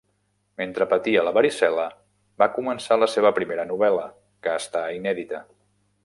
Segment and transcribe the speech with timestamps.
[0.59, 1.85] Mentre patia varicel·la,
[2.43, 4.07] va començar la seva primera novel·la,
[4.47, 5.43] que està inèdita.